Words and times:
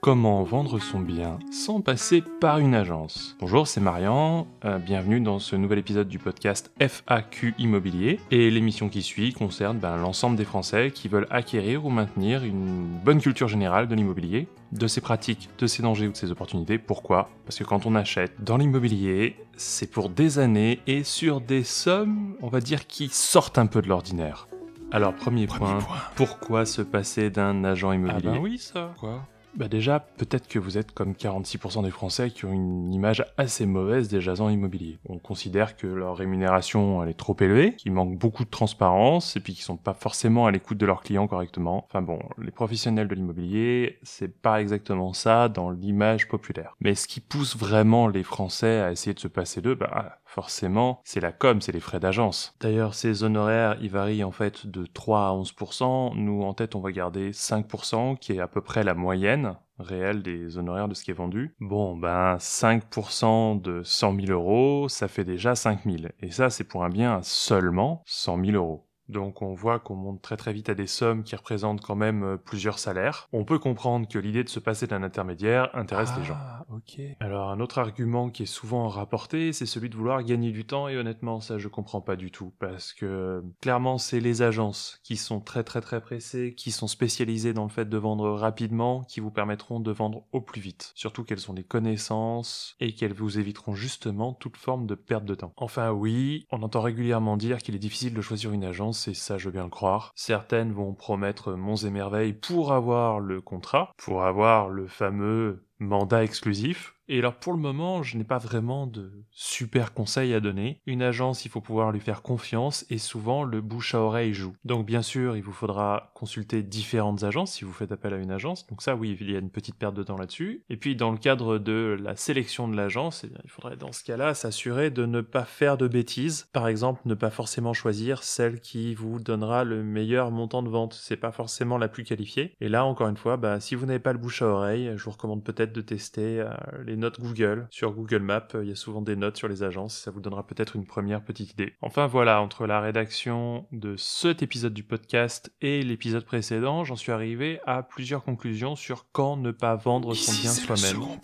Comment 0.00 0.42
vendre 0.42 0.78
son 0.78 1.00
bien 1.00 1.38
sans 1.50 1.80
passer 1.80 2.22
par 2.40 2.60
une 2.60 2.74
agence 2.74 3.36
Bonjour, 3.40 3.66
c'est 3.66 3.80
Marian, 3.80 4.46
euh, 4.64 4.78
bienvenue 4.78 5.20
dans 5.20 5.38
ce 5.38 5.56
nouvel 5.56 5.80
épisode 5.80 6.08
du 6.08 6.18
podcast 6.18 6.70
FAQ 6.80 7.54
Immobilier. 7.58 8.20
Et 8.30 8.50
l'émission 8.50 8.88
qui 8.88 9.02
suit 9.02 9.32
concerne 9.32 9.78
ben, 9.78 9.96
l'ensemble 9.96 10.36
des 10.36 10.44
Français 10.44 10.92
qui 10.94 11.08
veulent 11.08 11.26
acquérir 11.30 11.84
ou 11.84 11.90
maintenir 11.90 12.44
une 12.44 12.86
bonne 13.04 13.20
culture 13.20 13.48
générale 13.48 13.88
de 13.88 13.94
l'immobilier, 13.94 14.48
de 14.72 14.86
ses 14.86 15.00
pratiques, 15.00 15.50
de 15.58 15.66
ses 15.66 15.82
dangers 15.82 16.06
ou 16.06 16.12
de 16.12 16.16
ses 16.16 16.30
opportunités. 16.30 16.78
Pourquoi? 16.78 17.28
Parce 17.44 17.58
que 17.58 17.64
quand 17.64 17.84
on 17.84 17.94
achète 17.94 18.32
dans 18.42 18.56
l'immobilier, 18.56 19.36
c'est 19.56 19.90
pour 19.90 20.08
des 20.08 20.38
années 20.38 20.80
et 20.86 21.02
sur 21.02 21.40
des 21.40 21.64
sommes, 21.64 22.36
on 22.40 22.48
va 22.48 22.60
dire, 22.60 22.86
qui 22.86 23.08
sortent 23.08 23.58
un 23.58 23.66
peu 23.66 23.82
de 23.82 23.88
l'ordinaire. 23.88 24.48
Alors, 24.90 25.14
premier, 25.14 25.46
point, 25.46 25.80
pourquoi 26.16 26.64
se 26.64 26.80
passer 26.80 27.28
d'un 27.28 27.62
agent 27.64 27.92
immobilier 27.92 28.30
Ah 28.30 28.32
bah 28.32 28.38
oui, 28.40 28.58
ça. 28.58 28.94
Quoi 28.98 29.22
bah 29.54 29.66
déjà, 29.66 29.98
peut-être 29.98 30.46
que 30.46 30.58
vous 30.58 30.78
êtes 30.78 30.92
comme 30.92 31.12
46% 31.12 31.82
des 31.82 31.90
Français 31.90 32.30
qui 32.30 32.44
ont 32.44 32.52
une 32.52 32.92
image 32.92 33.24
assez 33.36 33.66
mauvaise 33.66 34.08
des 34.08 34.28
agents 34.28 34.48
immobiliers. 34.48 34.98
On 35.08 35.18
considère 35.18 35.76
que 35.76 35.86
leur 35.86 36.16
rémunération 36.16 37.02
elle 37.02 37.08
est 37.08 37.18
trop 37.18 37.36
élevée, 37.40 37.74
qu'il 37.74 37.92
manque 37.92 38.16
beaucoup 38.16 38.44
de 38.44 38.50
transparence 38.50 39.36
et 39.36 39.40
puis 39.40 39.54
qu'ils 39.54 39.64
sont 39.64 39.76
pas 39.76 39.94
forcément 39.94 40.46
à 40.46 40.52
l'écoute 40.52 40.78
de 40.78 40.86
leurs 40.86 41.00
clients 41.00 41.26
correctement. 41.26 41.86
Enfin 41.88 42.02
bon, 42.02 42.20
les 42.40 42.52
professionnels 42.52 43.08
de 43.08 43.14
l'immobilier, 43.14 43.98
c'est 44.02 44.40
pas 44.40 44.60
exactement 44.60 45.12
ça 45.12 45.48
dans 45.48 45.70
l'image 45.70 46.28
populaire. 46.28 46.76
Mais 46.80 46.94
ce 46.94 47.08
qui 47.08 47.20
pousse 47.20 47.56
vraiment 47.56 48.06
les 48.06 48.22
Français 48.22 48.80
à 48.80 48.92
essayer 48.92 49.14
de 49.14 49.20
se 49.20 49.28
passer 49.28 49.60
d'eux, 49.60 49.74
bah 49.74 50.18
forcément, 50.28 51.00
c'est 51.04 51.20
la 51.20 51.32
com, 51.32 51.60
c'est 51.60 51.72
les 51.72 51.80
frais 51.80 52.00
d'agence. 52.00 52.54
D'ailleurs, 52.60 52.94
ces 52.94 53.24
honoraires, 53.24 53.76
ils 53.80 53.90
varient 53.90 54.24
en 54.24 54.30
fait 54.30 54.66
de 54.66 54.86
3 54.86 55.28
à 55.28 55.32
11%. 55.32 56.14
Nous, 56.14 56.42
en 56.42 56.54
tête, 56.54 56.74
on 56.74 56.80
va 56.80 56.92
garder 56.92 57.32
5%, 57.32 58.16
qui 58.18 58.34
est 58.34 58.40
à 58.40 58.46
peu 58.46 58.60
près 58.60 58.84
la 58.84 58.94
moyenne 58.94 59.56
réelle 59.78 60.22
des 60.22 60.58
honoraires 60.58 60.88
de 60.88 60.94
ce 60.94 61.04
qui 61.04 61.10
est 61.10 61.14
vendu. 61.14 61.54
Bon, 61.60 61.96
ben 61.96 62.36
5% 62.36 63.60
de 63.60 63.82
100 63.82 64.16
000 64.26 64.32
euros, 64.32 64.88
ça 64.88 65.08
fait 65.08 65.24
déjà 65.24 65.54
5 65.54 65.84
000. 65.84 65.96
Et 66.20 66.30
ça, 66.30 66.50
c'est 66.50 66.64
pour 66.64 66.84
un 66.84 66.88
bien 66.88 67.16
à 67.16 67.22
seulement 67.22 68.02
100 68.06 68.44
000 68.44 68.56
euros. 68.56 68.87
Donc 69.08 69.42
on 69.42 69.54
voit 69.54 69.78
qu'on 69.78 69.94
monte 69.94 70.22
très 70.22 70.36
très 70.36 70.52
vite 70.52 70.68
à 70.68 70.74
des 70.74 70.86
sommes 70.86 71.22
qui 71.22 71.34
représentent 71.34 71.80
quand 71.80 71.96
même 71.96 72.22
euh, 72.22 72.36
plusieurs 72.36 72.78
salaires. 72.78 73.28
On 73.32 73.44
peut 73.44 73.58
comprendre 73.58 74.06
que 74.06 74.18
l'idée 74.18 74.44
de 74.44 74.48
se 74.48 74.60
passer 74.60 74.86
d'un 74.86 75.02
intermédiaire 75.02 75.70
intéresse 75.74 76.10
les 76.18 76.24
gens. 76.24 76.36
Ah, 76.38 76.64
ok. 76.70 77.00
Alors 77.20 77.50
un 77.50 77.60
autre 77.60 77.78
argument 77.78 78.28
qui 78.28 78.42
est 78.42 78.46
souvent 78.46 78.88
rapporté, 78.88 79.52
c'est 79.52 79.66
celui 79.66 79.88
de 79.88 79.96
vouloir 79.96 80.22
gagner 80.22 80.52
du 80.52 80.66
temps 80.66 80.88
et 80.88 80.96
honnêtement 80.96 81.40
ça 81.40 81.58
je 81.58 81.68
comprends 81.68 82.00
pas 82.00 82.16
du 82.16 82.30
tout 82.30 82.52
parce 82.58 82.92
que 82.92 83.42
clairement 83.60 83.98
c'est 83.98 84.20
les 84.20 84.42
agences 84.42 85.00
qui 85.02 85.16
sont 85.16 85.40
très 85.40 85.64
très 85.64 85.80
très 85.80 86.00
pressées, 86.00 86.54
qui 86.54 86.70
sont 86.70 86.86
spécialisées 86.86 87.52
dans 87.52 87.64
le 87.64 87.70
fait 87.70 87.88
de 87.88 87.96
vendre 87.96 88.30
rapidement, 88.30 89.04
qui 89.04 89.20
vous 89.20 89.30
permettront 89.30 89.80
de 89.80 89.90
vendre 89.90 90.24
au 90.32 90.40
plus 90.40 90.60
vite. 90.60 90.92
Surtout 90.94 91.24
qu'elles 91.24 91.50
ont 91.50 91.54
des 91.54 91.64
connaissances 91.64 92.76
et 92.80 92.94
qu'elles 92.94 93.14
vous 93.14 93.38
éviteront 93.38 93.74
justement 93.74 94.34
toute 94.34 94.56
forme 94.56 94.86
de 94.86 94.94
perte 94.94 95.24
de 95.24 95.34
temps. 95.34 95.52
Enfin 95.56 95.92
oui, 95.92 96.46
on 96.50 96.62
entend 96.62 96.80
régulièrement 96.80 97.36
dire 97.36 97.58
qu'il 97.58 97.74
est 97.74 97.78
difficile 97.78 98.14
de 98.14 98.20
choisir 98.20 98.52
une 98.52 98.64
agence 98.64 98.97
et 99.06 99.14
ça 99.14 99.38
je 99.38 99.46
veux 99.46 99.52
bien 99.52 99.64
le 99.64 99.70
croire. 99.70 100.12
Certaines 100.16 100.72
vont 100.72 100.94
promettre 100.94 101.52
monts 101.52 101.76
et 101.76 101.90
merveilles 101.90 102.32
pour 102.32 102.72
avoir 102.72 103.20
le 103.20 103.40
contrat, 103.40 103.92
pour 103.96 104.24
avoir 104.24 104.68
le 104.68 104.88
fameux 104.88 105.66
mandat 105.78 106.24
exclusif. 106.24 106.97
Et 107.08 107.18
alors 107.18 107.36
pour 107.36 107.52
le 107.52 107.58
moment, 107.58 108.02
je 108.02 108.18
n'ai 108.18 108.24
pas 108.24 108.38
vraiment 108.38 108.86
de 108.86 109.10
super 109.30 109.94
conseils 109.94 110.34
à 110.34 110.40
donner. 110.40 110.80
Une 110.86 111.02
agence, 111.02 111.44
il 111.44 111.50
faut 111.50 111.62
pouvoir 111.62 111.90
lui 111.90 112.00
faire 112.00 112.22
confiance 112.22 112.84
et 112.90 112.98
souvent 112.98 113.44
le 113.44 113.60
bouche 113.62 113.94
à 113.94 114.00
oreille 114.00 114.34
joue. 114.34 114.54
Donc 114.64 114.84
bien 114.84 115.00
sûr, 115.00 115.36
il 115.36 115.42
vous 115.42 115.52
faudra 115.52 116.12
consulter 116.14 116.62
différentes 116.62 117.24
agences 117.24 117.52
si 117.52 117.64
vous 117.64 117.72
faites 117.72 117.92
appel 117.92 118.12
à 118.12 118.18
une 118.18 118.30
agence. 118.30 118.66
Donc 118.66 118.82
ça 118.82 118.94
oui, 118.94 119.16
il 119.20 119.30
y 119.30 119.36
a 119.36 119.38
une 119.38 119.50
petite 119.50 119.76
perte 119.76 119.94
de 119.94 120.02
temps 120.02 120.18
là-dessus. 120.18 120.64
Et 120.68 120.76
puis 120.76 120.96
dans 120.96 121.10
le 121.10 121.16
cadre 121.18 121.58
de 121.58 121.96
la 121.98 122.14
sélection 122.14 122.68
de 122.68 122.76
l'agence, 122.76 123.24
eh 123.24 123.30
il 123.44 123.50
faudrait 123.50 123.76
dans 123.76 123.92
ce 123.92 124.04
cas-là 124.04 124.34
s'assurer 124.34 124.90
de 124.90 125.06
ne 125.06 125.22
pas 125.22 125.44
faire 125.44 125.78
de 125.78 125.88
bêtises. 125.88 126.48
Par 126.52 126.68
exemple, 126.68 127.00
ne 127.06 127.14
pas 127.14 127.30
forcément 127.30 127.72
choisir 127.72 128.22
celle 128.22 128.60
qui 128.60 128.94
vous 128.94 129.18
donnera 129.18 129.64
le 129.64 129.82
meilleur 129.82 130.30
montant 130.30 130.62
de 130.62 130.68
vente. 130.68 130.92
C'est 130.92 131.16
pas 131.16 131.32
forcément 131.32 131.78
la 131.78 131.88
plus 131.88 132.04
qualifiée. 132.04 132.54
Et 132.60 132.68
là 132.68 132.84
encore 132.84 133.08
une 133.08 133.16
fois, 133.16 133.38
bah, 133.38 133.60
si 133.60 133.74
vous 133.74 133.86
n'avez 133.86 133.98
pas 133.98 134.12
le 134.12 134.18
bouche 134.18 134.42
à 134.42 134.46
oreille, 134.46 134.92
je 134.96 135.04
vous 135.04 135.12
recommande 135.12 135.42
peut-être 135.42 135.72
de 135.72 135.80
tester 135.80 136.40
euh, 136.40 136.50
les 136.84 136.97
notes 136.98 137.20
Google. 137.20 137.66
Sur 137.70 137.92
Google 137.92 138.22
Maps, 138.22 138.48
euh, 138.54 138.64
il 138.64 138.68
y 138.68 138.72
a 138.72 138.76
souvent 138.76 139.02
des 139.02 139.16
notes 139.16 139.36
sur 139.36 139.48
les 139.48 139.62
agences, 139.62 139.96
ça 139.96 140.10
vous 140.10 140.20
donnera 140.20 140.46
peut-être 140.46 140.76
une 140.76 140.86
première 140.86 141.22
petite 141.22 141.52
idée. 141.52 141.74
Enfin 141.80 142.06
voilà, 142.06 142.40
entre 142.42 142.66
la 142.66 142.80
rédaction 142.80 143.66
de 143.72 143.96
cet 143.96 144.42
épisode 144.42 144.74
du 144.74 144.82
podcast 144.82 145.52
et 145.60 145.82
l'épisode 145.82 146.24
précédent, 146.24 146.84
j'en 146.84 146.96
suis 146.96 147.12
arrivé 147.12 147.60
à 147.66 147.82
plusieurs 147.82 148.24
conclusions 148.24 148.76
sur 148.76 149.06
quand 149.12 149.36
ne 149.36 149.50
pas 149.50 149.76
vendre 149.76 150.14
son 150.14 150.32
Ici, 150.32 150.42
bien 150.42 150.52
soi-même. 150.52 151.18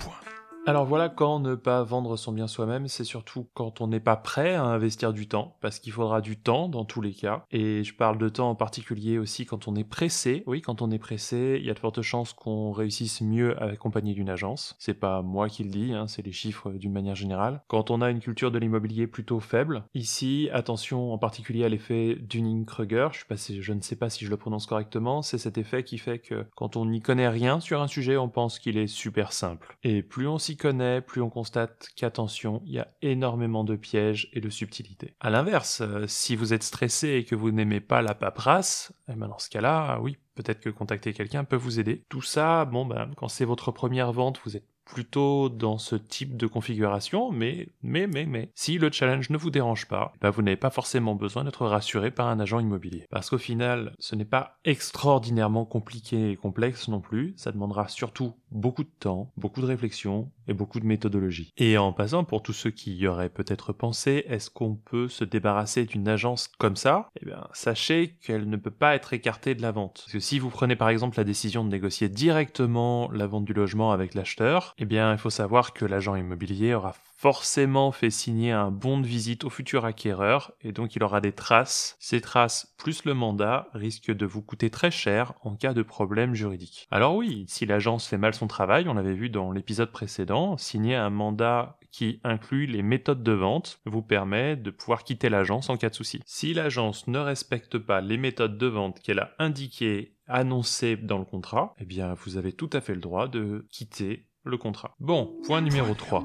Alors 0.66 0.86
voilà, 0.86 1.10
quand 1.10 1.40
ne 1.40 1.56
pas 1.56 1.82
vendre 1.82 2.16
son 2.16 2.32
bien 2.32 2.46
soi-même, 2.46 2.88
c'est 2.88 3.04
surtout 3.04 3.46
quand 3.52 3.82
on 3.82 3.86
n'est 3.86 4.00
pas 4.00 4.16
prêt 4.16 4.54
à 4.54 4.64
investir 4.64 5.12
du 5.12 5.28
temps, 5.28 5.58
parce 5.60 5.78
qu'il 5.78 5.92
faudra 5.92 6.22
du 6.22 6.38
temps 6.38 6.70
dans 6.70 6.86
tous 6.86 7.02
les 7.02 7.12
cas. 7.12 7.44
Et 7.50 7.84
je 7.84 7.94
parle 7.94 8.16
de 8.16 8.30
temps 8.30 8.48
en 8.48 8.54
particulier 8.54 9.18
aussi 9.18 9.44
quand 9.44 9.68
on 9.68 9.76
est 9.76 9.84
pressé. 9.84 10.42
Oui, 10.46 10.62
quand 10.62 10.80
on 10.80 10.90
est 10.90 10.98
pressé, 10.98 11.58
il 11.60 11.66
y 11.66 11.70
a 11.70 11.74
de 11.74 11.78
fortes 11.78 12.00
chances 12.00 12.32
qu'on 12.32 12.72
réussisse 12.72 13.20
mieux 13.20 13.62
accompagné 13.62 14.14
d'une 14.14 14.30
agence. 14.30 14.74
C'est 14.78 14.94
pas 14.94 15.20
moi 15.20 15.50
qui 15.50 15.64
le 15.64 15.70
dis, 15.70 15.92
hein, 15.92 16.06
c'est 16.06 16.24
les 16.24 16.32
chiffres 16.32 16.70
d'une 16.70 16.92
manière 16.92 17.14
générale. 17.14 17.60
Quand 17.68 17.90
on 17.90 18.00
a 18.00 18.08
une 18.08 18.20
culture 18.20 18.50
de 18.50 18.58
l'immobilier 18.58 19.06
plutôt 19.06 19.40
faible, 19.40 19.84
ici, 19.94 20.48
attention 20.50 21.12
en 21.12 21.18
particulier 21.18 21.66
à 21.66 21.68
l'effet 21.68 22.16
Dunning-Kruger, 22.22 23.08
je, 23.12 23.60
je 23.60 23.72
ne 23.74 23.82
sais 23.82 23.96
pas 23.96 24.08
si 24.08 24.24
je 24.24 24.30
le 24.30 24.38
prononce 24.38 24.64
correctement, 24.64 25.20
c'est 25.20 25.36
cet 25.36 25.58
effet 25.58 25.84
qui 25.84 25.98
fait 25.98 26.20
que 26.20 26.46
quand 26.56 26.76
on 26.76 26.86
n'y 26.86 27.02
connaît 27.02 27.28
rien 27.28 27.60
sur 27.60 27.82
un 27.82 27.86
sujet, 27.86 28.16
on 28.16 28.30
pense 28.30 28.58
qu'il 28.58 28.78
est 28.78 28.86
super 28.86 29.34
simple. 29.34 29.76
Et 29.82 30.02
plus 30.02 30.26
on 30.26 30.38
s'y 30.38 30.53
connaît, 30.56 31.00
plus 31.00 31.22
on 31.22 31.30
constate 31.30 31.88
qu'attention, 31.96 32.62
il 32.66 32.72
y 32.72 32.78
a 32.78 32.88
énormément 33.02 33.64
de 33.64 33.76
pièges 33.76 34.28
et 34.32 34.40
de 34.40 34.50
subtilités. 34.50 35.16
À 35.20 35.30
l'inverse, 35.30 35.80
euh, 35.80 36.06
si 36.06 36.36
vous 36.36 36.52
êtes 36.52 36.62
stressé 36.62 37.08
et 37.10 37.24
que 37.24 37.34
vous 37.34 37.50
n'aimez 37.50 37.80
pas 37.80 38.02
la 38.02 38.14
paperasse, 38.14 38.92
eh 39.08 39.14
ben 39.14 39.28
dans 39.28 39.38
ce 39.38 39.50
cas-là, 39.50 39.98
oui, 40.00 40.18
peut-être 40.34 40.60
que 40.60 40.70
contacter 40.70 41.12
quelqu'un 41.12 41.44
peut 41.44 41.56
vous 41.56 41.80
aider. 41.80 42.04
Tout 42.08 42.22
ça, 42.22 42.64
bon 42.64 42.86
ben, 42.86 43.10
quand 43.16 43.28
c'est 43.28 43.44
votre 43.44 43.72
première 43.72 44.12
vente, 44.12 44.40
vous 44.44 44.56
êtes 44.56 44.68
plutôt 44.84 45.48
dans 45.48 45.78
ce 45.78 45.96
type 45.96 46.36
de 46.36 46.46
configuration, 46.46 47.30
mais, 47.30 47.68
mais, 47.82 48.06
mais, 48.06 48.26
mais, 48.26 48.50
si 48.54 48.78
le 48.78 48.90
challenge 48.90 49.30
ne 49.30 49.38
vous 49.38 49.50
dérange 49.50 49.86
pas, 49.86 50.12
ben 50.20 50.30
vous 50.30 50.42
n'avez 50.42 50.56
pas 50.56 50.70
forcément 50.70 51.14
besoin 51.14 51.44
d'être 51.44 51.66
rassuré 51.66 52.10
par 52.10 52.28
un 52.28 52.40
agent 52.40 52.60
immobilier. 52.60 53.06
Parce 53.10 53.30
qu'au 53.30 53.38
final, 53.38 53.94
ce 53.98 54.14
n'est 54.14 54.24
pas 54.24 54.58
extraordinairement 54.64 55.64
compliqué 55.64 56.30
et 56.30 56.36
complexe 56.36 56.88
non 56.88 57.00
plus, 57.00 57.34
ça 57.36 57.52
demandera 57.52 57.88
surtout 57.88 58.34
beaucoup 58.50 58.84
de 58.84 58.90
temps, 59.00 59.32
beaucoup 59.36 59.60
de 59.60 59.66
réflexion 59.66 60.30
et 60.46 60.54
beaucoup 60.54 60.80
de 60.80 60.86
méthodologie. 60.86 61.52
Et 61.56 61.76
en 61.78 61.92
passant, 61.92 62.24
pour 62.24 62.42
tous 62.42 62.52
ceux 62.52 62.70
qui 62.70 62.94
y 62.94 63.06
auraient 63.06 63.28
peut-être 63.28 63.72
pensé, 63.72 64.24
est-ce 64.28 64.50
qu'on 64.50 64.76
peut 64.76 65.08
se 65.08 65.24
débarrasser 65.24 65.84
d'une 65.84 66.08
agence 66.08 66.48
comme 66.58 66.76
ça? 66.76 67.08
Eh 67.20 67.26
bien, 67.26 67.46
sachez 67.52 68.16
qu'elle 68.22 68.48
ne 68.48 68.56
peut 68.56 68.70
pas 68.70 68.94
être 68.94 69.12
écartée 69.12 69.54
de 69.54 69.62
la 69.62 69.72
vente. 69.72 70.02
Parce 70.04 70.12
que 70.12 70.20
si 70.20 70.38
vous 70.38 70.50
prenez 70.50 70.76
par 70.76 70.88
exemple 70.88 71.18
la 71.18 71.24
décision 71.24 71.64
de 71.64 71.70
négocier 71.70 72.08
directement 72.08 73.10
la 73.12 73.26
vente 73.26 73.44
du 73.44 73.52
logement 73.52 73.92
avec 73.92 74.14
l'acheteur, 74.14 74.73
eh 74.78 74.84
bien, 74.84 75.12
il 75.12 75.18
faut 75.18 75.30
savoir 75.30 75.72
que 75.72 75.84
l'agent 75.84 76.16
immobilier 76.16 76.74
aura 76.74 76.94
forcément 77.16 77.92
fait 77.92 78.10
signer 78.10 78.50
un 78.50 78.70
bon 78.70 78.98
de 78.98 79.06
visite 79.06 79.44
au 79.44 79.50
futur 79.50 79.84
acquéreur 79.84 80.52
et 80.60 80.72
donc 80.72 80.94
il 80.94 81.02
aura 81.02 81.20
des 81.20 81.32
traces. 81.32 81.96
Ces 81.98 82.20
traces 82.20 82.74
plus 82.76 83.04
le 83.04 83.14
mandat 83.14 83.68
risquent 83.72 84.12
de 84.12 84.26
vous 84.26 84.42
coûter 84.42 84.68
très 84.68 84.90
cher 84.90 85.32
en 85.42 85.54
cas 85.54 85.72
de 85.72 85.82
problème 85.82 86.34
juridique. 86.34 86.86
Alors 86.90 87.14
oui, 87.16 87.46
si 87.48 87.66
l'agence 87.66 88.06
fait 88.06 88.18
mal 88.18 88.34
son 88.34 88.46
travail, 88.46 88.88
on 88.88 88.94
l'avait 88.94 89.14
vu 89.14 89.30
dans 89.30 89.52
l'épisode 89.52 89.92
précédent, 89.92 90.58
signer 90.58 90.96
un 90.96 91.10
mandat 91.10 91.78
qui 91.92 92.20
inclut 92.24 92.66
les 92.66 92.82
méthodes 92.82 93.22
de 93.22 93.32
vente 93.32 93.78
vous 93.86 94.02
permet 94.02 94.56
de 94.56 94.70
pouvoir 94.70 95.04
quitter 95.04 95.28
l'agence 95.28 95.70
en 95.70 95.76
cas 95.76 95.90
de 95.90 95.94
souci. 95.94 96.20
Si 96.26 96.52
l'agence 96.52 97.06
ne 97.06 97.20
respecte 97.20 97.78
pas 97.78 98.00
les 98.00 98.18
méthodes 98.18 98.58
de 98.58 98.66
vente 98.66 99.00
qu'elle 99.00 99.20
a 99.20 99.30
indiquées, 99.38 100.16
annoncées 100.26 100.96
dans 100.96 101.18
le 101.18 101.24
contrat, 101.24 101.74
eh 101.78 101.84
bien 101.84 102.14
vous 102.14 102.36
avez 102.36 102.52
tout 102.52 102.70
à 102.72 102.80
fait 102.80 102.94
le 102.94 103.00
droit 103.00 103.28
de 103.28 103.66
quitter 103.70 104.26
le 104.44 104.56
contrat. 104.56 104.94
Bon, 105.00 105.36
point 105.46 105.60
numéro 105.60 105.94
3. 105.94 106.24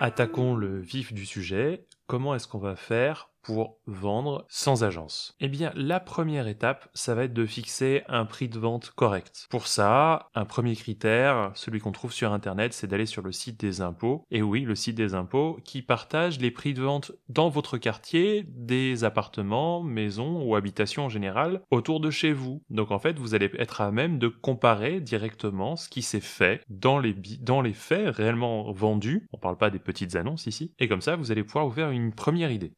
Attaquons 0.00 0.54
le 0.54 0.80
vif 0.80 1.12
du 1.12 1.26
sujet. 1.26 1.86
Comment 2.06 2.34
est-ce 2.34 2.48
qu'on 2.48 2.58
va 2.58 2.76
faire 2.76 3.31
pour 3.42 3.78
vendre 3.86 4.46
sans 4.48 4.84
agence 4.84 5.36
Eh 5.40 5.48
bien, 5.48 5.72
la 5.74 6.00
première 6.00 6.48
étape, 6.48 6.88
ça 6.94 7.14
va 7.14 7.24
être 7.24 7.32
de 7.32 7.46
fixer 7.46 8.02
un 8.08 8.24
prix 8.24 8.48
de 8.48 8.58
vente 8.58 8.92
correct. 8.94 9.46
Pour 9.50 9.66
ça, 9.66 10.28
un 10.34 10.44
premier 10.44 10.76
critère, 10.76 11.50
celui 11.54 11.80
qu'on 11.80 11.92
trouve 11.92 12.12
sur 12.12 12.32
Internet, 12.32 12.72
c'est 12.72 12.86
d'aller 12.86 13.06
sur 13.06 13.22
le 13.22 13.32
site 13.32 13.60
des 13.60 13.80
impôts. 13.80 14.24
Et 14.30 14.42
oui, 14.42 14.62
le 14.62 14.74
site 14.74 14.96
des 14.96 15.14
impôts 15.14 15.58
qui 15.64 15.82
partage 15.82 16.38
les 16.38 16.50
prix 16.50 16.74
de 16.74 16.82
vente 16.82 17.12
dans 17.28 17.48
votre 17.48 17.78
quartier 17.78 18.44
des 18.48 19.04
appartements, 19.04 19.82
maisons 19.82 20.42
ou 20.42 20.56
habitations 20.56 21.06
en 21.06 21.08
général 21.08 21.62
autour 21.70 22.00
de 22.00 22.10
chez 22.10 22.32
vous. 22.32 22.62
Donc 22.70 22.90
en 22.90 22.98
fait, 22.98 23.18
vous 23.18 23.34
allez 23.34 23.50
être 23.58 23.80
à 23.80 23.90
même 23.90 24.18
de 24.18 24.28
comparer 24.28 25.00
directement 25.00 25.76
ce 25.76 25.88
qui 25.88 26.02
s'est 26.02 26.20
fait 26.20 26.62
dans 26.68 26.98
les, 26.98 27.14
dans 27.40 27.60
les 27.60 27.72
faits 27.72 28.14
réellement 28.14 28.72
vendus. 28.72 29.28
On 29.32 29.38
parle 29.38 29.56
pas 29.56 29.70
des 29.70 29.78
petites 29.78 30.16
annonces 30.16 30.46
ici. 30.46 30.72
Et 30.78 30.88
comme 30.88 31.00
ça, 31.00 31.16
vous 31.16 31.30
allez 31.32 31.44
pouvoir 31.44 31.66
vous 31.66 31.74
faire 31.74 31.90
une 31.90 32.12
première 32.12 32.50
idée. 32.50 32.72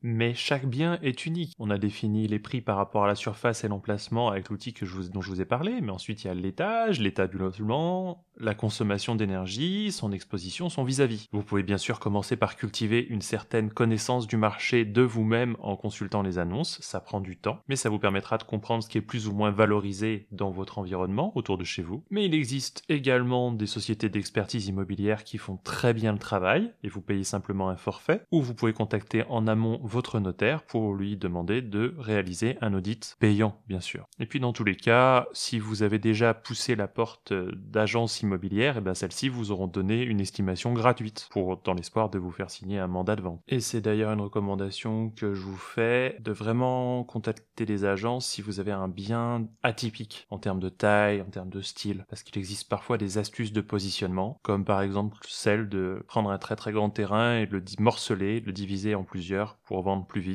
Chaque 0.54 0.66
bien 0.66 1.00
est 1.02 1.26
unique. 1.26 1.52
On 1.58 1.68
a 1.68 1.78
défini 1.78 2.28
les 2.28 2.38
prix 2.38 2.60
par 2.60 2.76
rapport 2.76 3.02
à 3.02 3.08
la 3.08 3.16
surface 3.16 3.64
et 3.64 3.68
l'emplacement 3.68 4.28
avec 4.28 4.50
l'outil 4.50 4.72
dont 5.12 5.20
je 5.20 5.28
vous 5.28 5.40
ai 5.40 5.44
parlé, 5.44 5.80
mais 5.80 5.90
ensuite 5.90 6.22
il 6.22 6.28
y 6.28 6.30
a 6.30 6.34
l'étage, 6.34 7.00
l'état 7.00 7.26
du 7.26 7.38
logement, 7.38 8.24
la 8.38 8.54
consommation 8.54 9.16
d'énergie, 9.16 9.90
son 9.90 10.12
exposition, 10.12 10.68
son 10.68 10.84
vis-à-vis. 10.84 11.28
Vous 11.32 11.42
pouvez 11.42 11.64
bien 11.64 11.76
sûr 11.76 11.98
commencer 11.98 12.36
par 12.36 12.54
cultiver 12.54 13.04
une 13.04 13.20
certaine 13.20 13.68
connaissance 13.68 14.28
du 14.28 14.36
marché 14.36 14.84
de 14.84 15.02
vous-même 15.02 15.56
en 15.58 15.74
consultant 15.74 16.22
les 16.22 16.38
annonces, 16.38 16.80
ça 16.82 17.00
prend 17.00 17.20
du 17.20 17.36
temps, 17.36 17.58
mais 17.68 17.74
ça 17.74 17.88
vous 17.88 17.98
permettra 17.98 18.38
de 18.38 18.44
comprendre 18.44 18.84
ce 18.84 18.88
qui 18.88 18.98
est 18.98 19.02
plus 19.02 19.26
ou 19.26 19.32
moins 19.32 19.50
valorisé 19.50 20.28
dans 20.30 20.52
votre 20.52 20.78
environnement 20.78 21.32
autour 21.34 21.58
de 21.58 21.64
chez 21.64 21.82
vous. 21.82 22.04
Mais 22.10 22.26
il 22.26 22.34
existe 22.34 22.84
également 22.88 23.50
des 23.50 23.66
sociétés 23.66 24.08
d'expertise 24.08 24.68
immobilière 24.68 25.24
qui 25.24 25.38
font 25.38 25.56
très 25.56 25.94
bien 25.94 26.12
le 26.12 26.18
travail 26.18 26.72
et 26.84 26.88
vous 26.88 27.00
payez 27.00 27.24
simplement 27.24 27.70
un 27.70 27.76
forfait, 27.76 28.22
ou 28.30 28.40
vous 28.40 28.54
pouvez 28.54 28.72
contacter 28.72 29.24
en 29.28 29.48
amont 29.48 29.80
votre 29.82 30.20
notaire 30.20 30.43
pour 30.66 30.94
lui 30.94 31.16
demander 31.16 31.62
de 31.62 31.94
réaliser 31.98 32.56
un 32.60 32.74
audit 32.74 33.16
payant, 33.18 33.60
bien 33.68 33.80
sûr. 33.80 34.06
Et 34.18 34.26
puis 34.26 34.40
dans 34.40 34.52
tous 34.52 34.64
les 34.64 34.76
cas, 34.76 35.26
si 35.32 35.58
vous 35.58 35.82
avez 35.82 35.98
déjà 35.98 36.34
poussé 36.34 36.76
la 36.76 36.88
porte 36.88 37.32
d'agence 37.32 38.20
immobilière, 38.20 38.76
eh 38.78 38.80
bien 38.80 38.94
celles-ci 38.94 39.28
vous 39.28 39.50
auront 39.50 39.66
donné 39.66 40.02
une 40.02 40.20
estimation 40.20 40.72
gratuite 40.72 41.28
dans 41.64 41.74
l'espoir 41.74 42.10
de 42.10 42.18
vous 42.18 42.30
faire 42.30 42.50
signer 42.50 42.78
un 42.78 42.86
mandat 42.86 43.16
de 43.16 43.22
vente. 43.22 43.42
Et 43.48 43.60
c'est 43.60 43.80
d'ailleurs 43.80 44.12
une 44.12 44.20
recommandation 44.20 45.10
que 45.10 45.34
je 45.34 45.42
vous 45.42 45.56
fais 45.56 46.16
de 46.20 46.32
vraiment 46.32 47.04
contacter 47.04 47.64
les 47.64 47.84
agences 47.84 48.26
si 48.26 48.42
vous 48.42 48.60
avez 48.60 48.72
un 48.72 48.88
bien 48.88 49.46
atypique 49.62 50.26
en 50.30 50.38
termes 50.38 50.60
de 50.60 50.68
taille, 50.68 51.20
en 51.20 51.30
termes 51.30 51.50
de 51.50 51.60
style, 51.60 52.04
parce 52.08 52.22
qu'il 52.22 52.38
existe 52.38 52.68
parfois 52.68 52.98
des 52.98 53.18
astuces 53.18 53.52
de 53.52 53.60
positionnement, 53.60 54.38
comme 54.42 54.64
par 54.64 54.82
exemple 54.82 55.16
celle 55.28 55.68
de 55.68 56.02
prendre 56.06 56.30
un 56.30 56.38
très 56.38 56.56
très 56.56 56.72
grand 56.72 56.90
terrain 56.90 57.38
et 57.38 57.46
le 57.46 57.62
morceler, 57.78 58.40
le 58.40 58.52
diviser 58.52 58.94
en 58.94 59.04
plusieurs 59.04 59.56
pour 59.64 59.82
vendre 59.82 60.06
plus 60.06 60.20
vite 60.20 60.33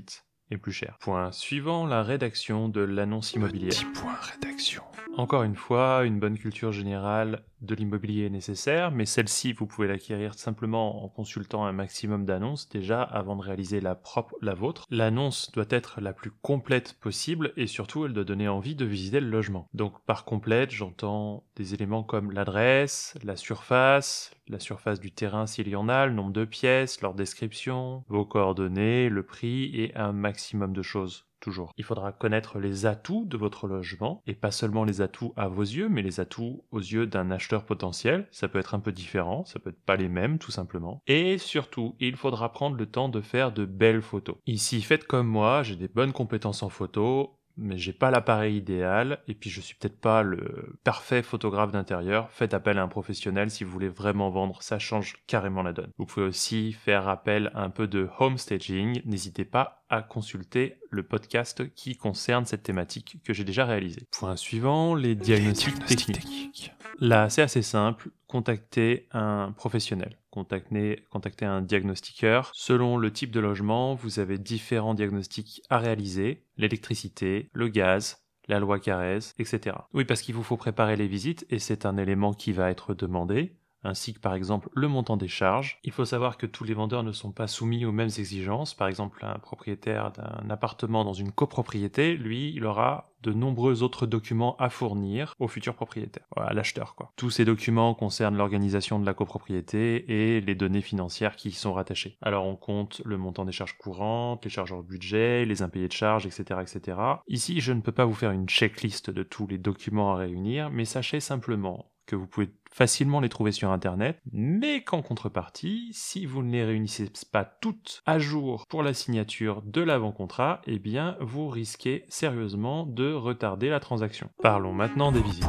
et 0.51 0.57
plus 0.57 0.71
cher. 0.71 0.97
Point 0.99 1.31
suivant, 1.31 1.85
la 1.85 2.03
rédaction 2.03 2.69
de 2.69 2.81
l'annonce 2.81 3.33
immobilière. 3.33 3.69
Petit 3.69 3.85
point 3.85 4.15
rédaction. 4.15 4.83
Encore 5.17 5.43
une 5.43 5.55
fois, 5.55 6.05
une 6.05 6.19
bonne 6.19 6.37
culture 6.37 6.71
générale 6.71 7.43
de 7.61 7.75
l'immobilier 7.75 8.29
nécessaire, 8.29 8.91
mais 8.91 9.05
celle-ci, 9.05 9.53
vous 9.53 9.67
pouvez 9.67 9.87
l'acquérir 9.87 10.33
simplement 10.33 11.03
en 11.03 11.09
consultant 11.09 11.65
un 11.65 11.71
maximum 11.71 12.25
d'annonces 12.25 12.69
déjà 12.69 13.01
avant 13.01 13.35
de 13.35 13.41
réaliser 13.41 13.81
la 13.81 13.95
propre, 13.95 14.35
la 14.41 14.53
vôtre. 14.53 14.85
L'annonce 14.89 15.51
doit 15.51 15.65
être 15.69 16.01
la 16.01 16.13
plus 16.13 16.31
complète 16.31 16.93
possible 16.93 17.53
et 17.57 17.67
surtout 17.67 18.05
elle 18.05 18.13
doit 18.13 18.23
donner 18.23 18.47
envie 18.47 18.75
de 18.75 18.85
visiter 18.85 19.19
le 19.19 19.29
logement. 19.29 19.67
Donc 19.73 19.99
par 20.05 20.25
complète, 20.25 20.71
j'entends 20.71 21.43
des 21.55 21.73
éléments 21.73 22.03
comme 22.03 22.31
l'adresse, 22.31 23.15
la 23.23 23.35
surface, 23.35 24.31
la 24.47 24.59
surface 24.59 24.99
du 24.99 25.11
terrain 25.11 25.45
s'il 25.45 25.67
y 25.67 25.75
en 25.75 25.89
a, 25.89 26.05
le 26.05 26.13
nombre 26.13 26.33
de 26.33 26.45
pièces, 26.45 27.01
leur 27.01 27.13
description, 27.13 28.03
vos 28.07 28.25
coordonnées, 28.25 29.09
le 29.09 29.23
prix 29.23 29.71
et 29.75 29.95
un 29.95 30.11
maximum 30.11 30.73
de 30.73 30.81
choses 30.81 31.28
toujours. 31.39 31.73
Il 31.77 31.83
faudra 31.83 32.11
connaître 32.11 32.59
les 32.59 32.85
atouts 32.85 33.25
de 33.25 33.37
votre 33.37 33.67
logement, 33.67 34.21
et 34.27 34.33
pas 34.33 34.51
seulement 34.51 34.83
les 34.83 35.01
atouts 35.01 35.33
à 35.35 35.47
vos 35.47 35.63
yeux, 35.63 35.89
mais 35.89 36.01
les 36.01 36.19
atouts 36.19 36.63
aux 36.71 36.79
yeux 36.79 37.07
d'un 37.07 37.31
acheteur 37.31 37.65
potentiel. 37.65 38.27
Ça 38.31 38.47
peut 38.47 38.59
être 38.59 38.75
un 38.75 38.79
peu 38.79 38.91
différent, 38.91 39.45
ça 39.45 39.59
peut 39.59 39.69
être 39.71 39.85
pas 39.85 39.95
les 39.95 40.09
mêmes, 40.09 40.37
tout 40.37 40.51
simplement. 40.51 41.01
Et 41.07 41.37
surtout, 41.37 41.95
il 41.99 42.15
faudra 42.15 42.51
prendre 42.51 42.77
le 42.77 42.85
temps 42.85 43.09
de 43.09 43.21
faire 43.21 43.51
de 43.51 43.65
belles 43.65 44.01
photos. 44.01 44.37
Ici, 44.45 44.81
faites 44.81 45.05
comme 45.05 45.27
moi, 45.27 45.63
j'ai 45.63 45.75
des 45.75 45.87
bonnes 45.87 46.13
compétences 46.13 46.63
en 46.63 46.69
photo, 46.69 47.39
mais 47.59 47.77
j'ai 47.77 47.93
pas 47.93 48.09
l'appareil 48.09 48.57
idéal 48.57 49.19
et 49.27 49.33
puis 49.33 49.49
je 49.49 49.61
suis 49.61 49.75
peut-être 49.75 49.99
pas 49.99 50.23
le 50.23 50.77
parfait 50.83 51.21
photographe 51.21 51.71
d'intérieur. 51.71 52.31
Faites 52.31 52.53
appel 52.53 52.77
à 52.77 52.83
un 52.83 52.87
professionnel 52.87 53.51
si 53.51 53.63
vous 53.63 53.71
voulez 53.71 53.89
vraiment 53.89 54.29
vendre, 54.29 54.61
ça 54.63 54.79
change 54.79 55.15
carrément 55.27 55.61
la 55.61 55.73
donne. 55.73 55.91
Vous 55.97 56.05
pouvez 56.05 56.25
aussi 56.25 56.71
faire 56.71 57.07
appel 57.07 57.51
à 57.53 57.63
un 57.63 57.69
peu 57.69 57.87
de 57.87 58.09
home 58.19 58.37
staging. 58.37 59.01
N'hésitez 59.05 59.45
pas 59.45 59.78
à 59.89 60.01
consulter 60.01 60.77
le 60.89 61.03
podcast 61.03 61.73
qui 61.73 61.95
concerne 61.95 62.45
cette 62.45 62.63
thématique 62.63 63.17
que 63.23 63.33
j'ai 63.33 63.43
déjà 63.43 63.65
réalisé. 63.65 64.07
Point 64.11 64.35
suivant, 64.35 64.95
les 64.95 65.15
diagnostics, 65.15 65.85
techniques. 65.85 66.71
Là, 66.99 67.29
c'est 67.29 67.41
assez 67.41 67.61
simple, 67.61 68.09
contactez 68.27 69.07
un 69.11 69.53
professionnel. 69.55 70.17
Contactez, 70.31 71.05
contactez 71.09 71.45
un 71.45 71.61
diagnostiqueur. 71.61 72.51
Selon 72.53 72.97
le 72.97 73.11
type 73.11 73.31
de 73.31 73.39
logement, 73.39 73.95
vous 73.95 74.19
avez 74.19 74.37
différents 74.37 74.93
diagnostics 74.93 75.61
à 75.69 75.79
réaliser. 75.79 76.43
L'électricité, 76.57 77.49
le 77.53 77.69
gaz, 77.69 78.17
la 78.49 78.59
loi 78.59 78.79
Carrez, 78.79 79.19
etc. 79.37 79.77
Oui, 79.93 80.05
parce 80.05 80.21
qu'il 80.21 80.35
vous 80.35 80.43
faut 80.43 80.57
préparer 80.57 80.95
les 80.95 81.07
visites 81.07 81.45
et 81.49 81.59
c'est 81.59 81.85
un 81.85 81.97
élément 81.97 82.33
qui 82.33 82.51
va 82.51 82.69
être 82.69 82.93
demandé 82.93 83.55
ainsi 83.83 84.13
que 84.13 84.19
par 84.19 84.33
exemple 84.33 84.69
le 84.73 84.87
montant 84.87 85.17
des 85.17 85.27
charges. 85.27 85.79
Il 85.83 85.91
faut 85.91 86.05
savoir 86.05 86.37
que 86.37 86.45
tous 86.45 86.63
les 86.63 86.73
vendeurs 86.73 87.03
ne 87.03 87.11
sont 87.11 87.31
pas 87.31 87.47
soumis 87.47 87.85
aux 87.85 87.91
mêmes 87.91 88.07
exigences. 88.07 88.73
Par 88.73 88.87
exemple, 88.87 89.23
un 89.25 89.39
propriétaire 89.39 90.11
d'un 90.11 90.49
appartement 90.49 91.05
dans 91.05 91.13
une 91.13 91.31
copropriété, 91.31 92.15
lui, 92.15 92.53
il 92.55 92.65
aura 92.65 93.09
de 93.21 93.33
nombreux 93.33 93.83
autres 93.83 94.05
documents 94.05 94.55
à 94.57 94.69
fournir 94.69 95.35
au 95.39 95.47
futur 95.47 95.75
propriétaire, 95.75 96.25
à 96.37 96.53
l'acheteur. 96.53 96.95
Tous 97.15 97.29
ces 97.29 97.45
documents 97.45 97.93
concernent 97.93 98.37
l'organisation 98.37 98.99
de 98.99 99.05
la 99.05 99.13
copropriété 99.13 100.05
et 100.07 100.41
les 100.41 100.55
données 100.55 100.81
financières 100.81 101.35
qui 101.35 101.49
y 101.49 101.51
sont 101.51 101.73
rattachées. 101.73 102.17
Alors 102.21 102.45
on 102.45 102.55
compte 102.55 103.01
le 103.05 103.17
montant 103.17 103.45
des 103.45 103.51
charges 103.51 103.77
courantes, 103.77 104.43
les 104.45 104.49
charges 104.49 104.71
hors 104.71 104.83
budget, 104.83 105.45
les 105.45 105.61
impayés 105.61 105.87
de 105.87 105.93
charges, 105.93 106.25
etc., 106.25 106.61
etc. 106.61 106.97
Ici, 107.27 107.59
je 107.59 107.73
ne 107.73 107.81
peux 107.81 107.91
pas 107.91 108.05
vous 108.05 108.13
faire 108.13 108.31
une 108.31 108.47
checklist 108.47 109.09
de 109.09 109.23
tous 109.23 109.47
les 109.47 109.57
documents 109.57 110.13
à 110.13 110.17
réunir, 110.17 110.69
mais 110.69 110.85
sachez 110.85 111.19
simplement 111.19 111.91
que 112.09 112.15
vous 112.15 112.25
pouvez 112.25 112.49
facilement 112.71 113.19
les 113.19 113.29
trouver 113.29 113.51
sur 113.51 113.71
Internet, 113.71 114.19
mais 114.31 114.83
qu'en 114.83 115.01
contrepartie, 115.01 115.89
si 115.91 116.25
vous 116.25 116.41
ne 116.41 116.51
les 116.51 116.63
réunissez 116.63 117.11
pas 117.31 117.45
toutes 117.45 118.01
à 118.05 118.17
jour 118.17 118.65
pour 118.67 118.83
la 118.83 118.93
signature 118.93 119.61
de 119.63 119.81
l'avant-contrat, 119.81 120.61
eh 120.65 120.79
bien, 120.79 121.15
vous 121.19 121.47
risquez 121.47 122.05
sérieusement 122.07 122.85
de 122.85 123.13
retarder 123.13 123.69
la 123.69 123.79
transaction. 123.79 124.29
Parlons 124.41 124.73
maintenant 124.73 125.11
des 125.11 125.21
visites. 125.21 125.45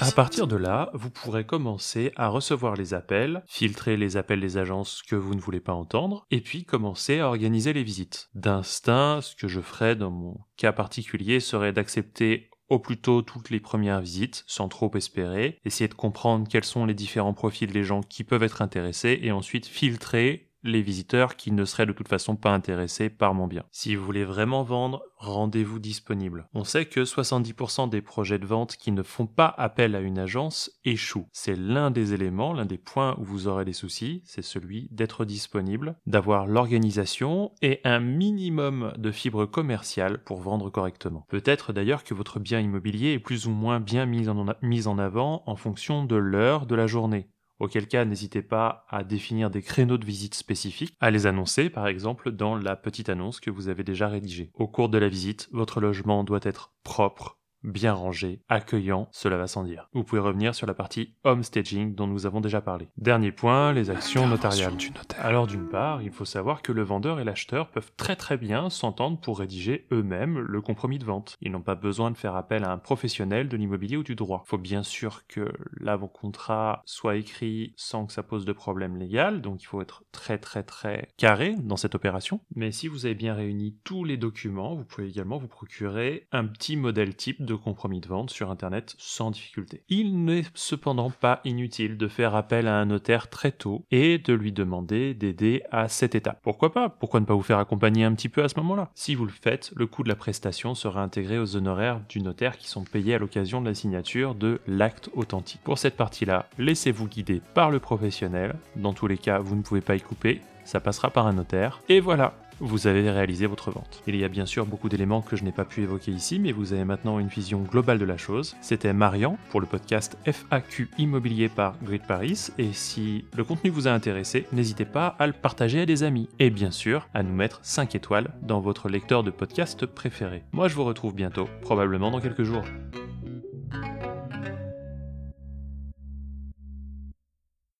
À 0.00 0.12
partir 0.12 0.46
de 0.46 0.56
là, 0.56 0.90
vous 0.94 1.10
pourrez 1.10 1.44
commencer 1.44 2.12
à 2.16 2.28
recevoir 2.28 2.74
les 2.74 2.94
appels, 2.94 3.42
filtrer 3.46 3.96
les 3.96 4.16
appels 4.16 4.40
des 4.40 4.58
agences 4.58 5.02
que 5.02 5.16
vous 5.16 5.34
ne 5.34 5.40
voulez 5.40 5.60
pas 5.60 5.72
entendre, 5.72 6.26
et 6.30 6.40
puis 6.40 6.64
commencer 6.64 7.18
à 7.18 7.28
organiser 7.28 7.72
les 7.72 7.82
visites. 7.82 8.28
D'instinct, 8.34 9.22
ce 9.22 9.34
que 9.34 9.48
je 9.48 9.60
ferais 9.60 9.96
dans 9.96 10.10
mon 10.10 10.38
cas 10.56 10.72
particulier 10.72 11.40
serait 11.40 11.72
d'accepter 11.72 12.50
au 12.68 12.78
plus 12.78 12.96
tôt 12.96 13.22
toutes 13.22 13.50
les 13.50 13.60
premières 13.60 14.00
visites, 14.00 14.44
sans 14.46 14.68
trop 14.68 14.90
espérer, 14.96 15.60
essayer 15.64 15.88
de 15.88 15.94
comprendre 15.94 16.48
quels 16.48 16.64
sont 16.64 16.86
les 16.86 16.94
différents 16.94 17.34
profils 17.34 17.70
des 17.70 17.84
gens 17.84 18.02
qui 18.02 18.24
peuvent 18.24 18.42
être 18.42 18.62
intéressés, 18.62 19.18
et 19.22 19.32
ensuite 19.32 19.66
filtrer 19.66 20.45
les 20.62 20.82
visiteurs 20.82 21.36
qui 21.36 21.52
ne 21.52 21.64
seraient 21.64 21.86
de 21.86 21.92
toute 21.92 22.08
façon 22.08 22.36
pas 22.36 22.52
intéressés 22.52 23.10
par 23.10 23.34
mon 23.34 23.46
bien. 23.46 23.64
Si 23.70 23.94
vous 23.94 24.04
voulez 24.04 24.24
vraiment 24.24 24.62
vendre, 24.62 25.02
rendez-vous 25.16 25.78
disponible. 25.78 26.48
On 26.54 26.64
sait 26.64 26.86
que 26.86 27.00
70% 27.00 27.88
des 27.88 28.02
projets 28.02 28.38
de 28.38 28.46
vente 28.46 28.76
qui 28.76 28.92
ne 28.92 29.02
font 29.02 29.26
pas 29.26 29.54
appel 29.56 29.94
à 29.94 30.00
une 30.00 30.18
agence 30.18 30.70
échouent. 30.84 31.28
C'est 31.32 31.56
l'un 31.56 31.90
des 31.90 32.12
éléments, 32.14 32.52
l'un 32.52 32.66
des 32.66 32.78
points 32.78 33.16
où 33.18 33.24
vous 33.24 33.48
aurez 33.48 33.64
des 33.64 33.72
soucis, 33.72 34.22
c'est 34.24 34.42
celui 34.42 34.88
d'être 34.90 35.24
disponible, 35.24 35.96
d'avoir 36.06 36.46
l'organisation 36.46 37.52
et 37.62 37.80
un 37.84 38.00
minimum 38.00 38.92
de 38.98 39.10
fibres 39.10 39.46
commerciales 39.46 40.22
pour 40.24 40.40
vendre 40.40 40.70
correctement. 40.70 41.26
Peut-être 41.28 41.72
d'ailleurs 41.72 42.04
que 42.04 42.14
votre 42.14 42.40
bien 42.40 42.60
immobilier 42.60 43.12
est 43.12 43.18
plus 43.18 43.46
ou 43.46 43.50
moins 43.50 43.80
bien 43.80 44.06
mis 44.06 44.28
en, 44.28 44.46
mis 44.62 44.86
en 44.86 44.98
avant 44.98 45.42
en 45.46 45.56
fonction 45.56 46.04
de 46.04 46.16
l'heure 46.16 46.66
de 46.66 46.74
la 46.74 46.86
journée 46.86 47.28
auquel 47.58 47.86
cas 47.86 48.04
n'hésitez 48.04 48.42
pas 48.42 48.86
à 48.88 49.04
définir 49.04 49.50
des 49.50 49.62
créneaux 49.62 49.98
de 49.98 50.04
visite 50.04 50.34
spécifiques, 50.34 50.94
à 51.00 51.10
les 51.10 51.26
annoncer 51.26 51.70
par 51.70 51.86
exemple 51.86 52.32
dans 52.32 52.56
la 52.56 52.76
petite 52.76 53.08
annonce 53.08 53.40
que 53.40 53.50
vous 53.50 53.68
avez 53.68 53.84
déjà 53.84 54.08
rédigée. 54.08 54.50
Au 54.54 54.68
cours 54.68 54.88
de 54.88 54.98
la 54.98 55.08
visite, 55.08 55.48
votre 55.52 55.80
logement 55.80 56.24
doit 56.24 56.40
être 56.42 56.72
propre, 56.82 57.35
bien 57.66 57.92
rangé, 57.92 58.40
accueillant, 58.48 59.08
cela 59.12 59.36
va 59.36 59.46
sans 59.46 59.64
dire. 59.64 59.88
Vous 59.92 60.04
pouvez 60.04 60.20
revenir 60.20 60.54
sur 60.54 60.66
la 60.66 60.74
partie 60.74 61.14
home 61.24 61.42
staging 61.42 61.94
dont 61.94 62.06
nous 62.06 62.26
avons 62.26 62.40
déjà 62.40 62.60
parlé. 62.60 62.88
Dernier 62.96 63.32
point, 63.32 63.72
les 63.72 63.90
actions 63.90 64.26
notariales. 64.26 64.72
Alors 65.18 65.46
d'une 65.46 65.68
part, 65.68 66.02
il 66.02 66.12
faut 66.12 66.24
savoir 66.24 66.62
que 66.62 66.72
le 66.72 66.82
vendeur 66.82 67.20
et 67.20 67.24
l'acheteur 67.24 67.68
peuvent 67.70 67.92
très 67.96 68.16
très 68.16 68.36
bien 68.36 68.70
s'entendre 68.70 69.20
pour 69.20 69.40
rédiger 69.40 69.86
eux-mêmes 69.92 70.38
le 70.38 70.60
compromis 70.60 70.98
de 70.98 71.04
vente. 71.04 71.36
Ils 71.40 71.50
n'ont 71.50 71.60
pas 71.60 71.74
besoin 71.74 72.10
de 72.10 72.16
faire 72.16 72.36
appel 72.36 72.64
à 72.64 72.70
un 72.70 72.78
professionnel 72.78 73.48
de 73.48 73.56
l'immobilier 73.56 73.96
ou 73.96 74.02
du 74.02 74.14
droit. 74.14 74.44
Il 74.46 74.50
faut 74.50 74.58
bien 74.58 74.82
sûr 74.82 75.26
que 75.26 75.52
l'avant-contrat 75.80 76.82
soit 76.84 77.16
écrit 77.16 77.74
sans 77.76 78.06
que 78.06 78.12
ça 78.12 78.22
pose 78.22 78.44
de 78.44 78.52
problème 78.52 78.96
légal, 78.96 79.40
donc 79.40 79.62
il 79.62 79.66
faut 79.66 79.82
être 79.82 80.04
très 80.12 80.38
très 80.38 80.62
très 80.62 81.08
carré 81.16 81.54
dans 81.58 81.76
cette 81.76 81.94
opération. 81.94 82.40
Mais 82.54 82.70
si 82.70 82.88
vous 82.88 83.06
avez 83.06 83.14
bien 83.14 83.34
réuni 83.34 83.76
tous 83.84 84.04
les 84.04 84.16
documents, 84.16 84.74
vous 84.74 84.84
pouvez 84.84 85.08
également 85.08 85.38
vous 85.38 85.48
procurer 85.48 86.28
un 86.32 86.46
petit 86.46 86.76
modèle 86.76 87.16
type 87.16 87.44
de 87.44 87.55
compromis 87.56 88.00
de 88.00 88.08
vente 88.08 88.30
sur 88.30 88.50
Internet 88.50 88.94
sans 88.98 89.30
difficulté. 89.30 89.82
Il 89.88 90.24
n'est 90.24 90.44
cependant 90.54 91.10
pas 91.10 91.40
inutile 91.44 91.96
de 91.96 92.08
faire 92.08 92.34
appel 92.34 92.68
à 92.68 92.76
un 92.76 92.86
notaire 92.86 93.28
très 93.28 93.52
tôt 93.52 93.84
et 93.90 94.18
de 94.18 94.32
lui 94.32 94.52
demander 94.52 95.14
d'aider 95.14 95.62
à 95.70 95.88
cette 95.88 96.14
étape. 96.14 96.40
Pourquoi 96.42 96.72
pas? 96.72 96.88
Pourquoi 96.88 97.20
ne 97.20 97.26
pas 97.26 97.34
vous 97.34 97.42
faire 97.42 97.58
accompagner 97.58 98.04
un 98.04 98.14
petit 98.14 98.28
peu 98.28 98.42
à 98.42 98.48
ce 98.48 98.58
moment-là? 98.60 98.90
Si 98.94 99.14
vous 99.14 99.24
le 99.24 99.32
faites, 99.32 99.72
le 99.76 99.86
coût 99.86 100.02
de 100.02 100.08
la 100.08 100.16
prestation 100.16 100.74
sera 100.74 101.02
intégré 101.02 101.38
aux 101.38 101.56
honoraires 101.56 102.00
du 102.08 102.20
notaire 102.20 102.58
qui 102.58 102.68
sont 102.68 102.84
payés 102.84 103.14
à 103.14 103.18
l'occasion 103.18 103.60
de 103.60 103.66
la 103.66 103.74
signature 103.74 104.34
de 104.34 104.60
l'acte 104.66 105.10
authentique. 105.14 105.60
Pour 105.64 105.78
cette 105.78 105.96
partie-là, 105.96 106.48
laissez-vous 106.58 107.08
guider 107.08 107.40
par 107.54 107.70
le 107.70 107.80
professionnel. 107.80 108.56
Dans 108.76 108.92
tous 108.92 109.06
les 109.06 109.18
cas, 109.18 109.38
vous 109.38 109.56
ne 109.56 109.62
pouvez 109.62 109.80
pas 109.80 109.96
y 109.96 110.00
couper, 110.00 110.40
ça 110.64 110.80
passera 110.80 111.10
par 111.10 111.26
un 111.26 111.34
notaire. 111.34 111.80
Et 111.88 112.00
voilà, 112.00 112.34
vous 112.60 112.86
avez 112.86 113.10
réalisé 113.10 113.46
votre 113.46 113.70
vente. 113.70 114.02
Il 114.06 114.16
y 114.16 114.24
a 114.24 114.28
bien 114.28 114.46
sûr 114.46 114.66
beaucoup 114.66 114.88
d'éléments 114.88 115.22
que 115.22 115.36
je 115.36 115.44
n'ai 115.44 115.52
pas 115.52 115.64
pu 115.64 115.82
évoquer 115.82 116.12
ici, 116.12 116.38
mais 116.38 116.52
vous 116.52 116.72
avez 116.72 116.84
maintenant 116.84 117.18
une 117.18 117.28
vision 117.28 117.60
globale 117.60 117.98
de 117.98 118.04
la 118.04 118.16
chose. 118.16 118.56
C'était 118.60 118.92
Marian 118.92 119.38
pour 119.50 119.60
le 119.60 119.66
podcast 119.66 120.16
FAQ 120.24 120.88
Immobilier 120.98 121.48
par 121.48 121.74
Grid 121.82 122.02
Paris, 122.06 122.48
et 122.58 122.72
si 122.72 123.24
le 123.36 123.44
contenu 123.44 123.70
vous 123.70 123.88
a 123.88 123.92
intéressé, 123.92 124.46
n'hésitez 124.52 124.84
pas 124.84 125.16
à 125.18 125.26
le 125.26 125.32
partager 125.32 125.80
à 125.80 125.86
des 125.86 126.02
amis, 126.02 126.28
et 126.38 126.50
bien 126.50 126.70
sûr 126.70 127.08
à 127.14 127.22
nous 127.22 127.34
mettre 127.34 127.60
5 127.62 127.94
étoiles 127.94 128.30
dans 128.42 128.60
votre 128.60 128.88
lecteur 128.88 129.22
de 129.22 129.30
podcast 129.30 129.86
préféré. 129.86 130.42
Moi 130.52 130.68
je 130.68 130.74
vous 130.74 130.84
retrouve 130.84 131.14
bientôt, 131.14 131.48
probablement 131.62 132.10
dans 132.10 132.20
quelques 132.20 132.44
jours. 132.44 132.64